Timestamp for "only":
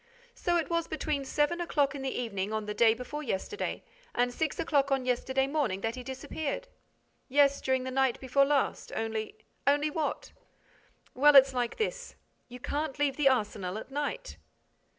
8.95-9.35, 9.67-9.91